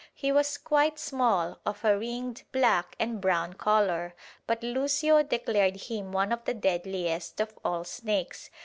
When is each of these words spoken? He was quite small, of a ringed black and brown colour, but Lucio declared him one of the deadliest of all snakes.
He 0.15 0.31
was 0.31 0.57
quite 0.57 0.97
small, 0.97 1.59
of 1.63 1.85
a 1.85 1.95
ringed 1.95 2.41
black 2.51 2.95
and 2.99 3.21
brown 3.21 3.53
colour, 3.53 4.15
but 4.47 4.63
Lucio 4.63 5.21
declared 5.21 5.75
him 5.75 6.11
one 6.11 6.31
of 6.31 6.43
the 6.45 6.55
deadliest 6.55 7.39
of 7.39 7.53
all 7.63 7.83
snakes. 7.83 8.49